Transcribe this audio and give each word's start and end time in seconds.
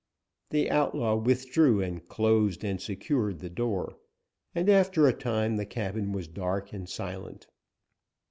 The 0.49 0.71
outlaw 0.71 1.13
withdrew 1.17 1.79
and 1.83 2.03
closed 2.07 2.63
and 2.63 2.81
secured 2.81 3.37
the 3.37 3.51
door, 3.51 3.99
and 4.55 4.67
after 4.67 5.07
a 5.07 5.13
time 5.13 5.57
the 5.57 5.65
cabin 5.67 6.11
was 6.11 6.27
dark 6.27 6.73
and 6.73 6.89
silent. 6.89 7.45